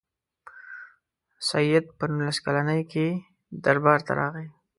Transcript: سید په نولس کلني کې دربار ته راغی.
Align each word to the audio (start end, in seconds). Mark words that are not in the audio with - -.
سید 1.47 1.85
په 1.97 2.05
نولس 2.11 2.37
کلني 2.45 2.81
کې 2.91 3.07
دربار 3.65 3.99
ته 4.07 4.11
راغی. 4.19 4.47